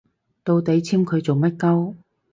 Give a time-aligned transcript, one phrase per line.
[0.43, 1.93] 到底簽佢做乜 𨳊